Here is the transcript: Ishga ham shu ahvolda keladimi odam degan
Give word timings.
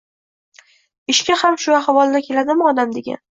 Ishga 1.13 1.37
ham 1.41 1.59
shu 1.65 1.77
ahvolda 1.81 2.23
keladimi 2.29 2.67
odam 2.73 2.99
degan 2.99 3.23